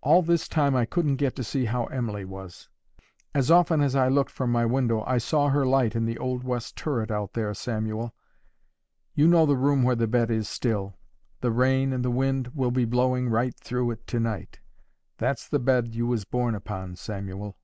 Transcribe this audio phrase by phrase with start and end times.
[0.00, 2.68] All this time I couldn't get to see how Emily was.
[3.32, 6.42] As often as I looked from my window, I saw her light in the old
[6.42, 8.16] west turret out there, Samuel.
[9.14, 10.98] You know the room where the bed is still.
[11.40, 14.58] The rain and the wind will be blowing right through it to night.
[15.18, 17.56] That's the bed you was born upon, Samuel.